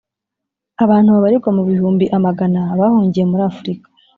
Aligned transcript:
abantu 0.83 1.09
babariwa 1.15 1.49
mu 1.57 1.63
bihumbi 1.69 2.05
amagana 2.17 2.61
bahungiye 2.79 3.25
muri 3.31 3.41
afurika 3.49 3.87